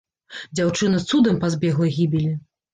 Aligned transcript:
Дзяўчына 0.59 1.03
цудам 1.09 1.39
пазбегла 1.45 1.93
гібелі. 2.01 2.37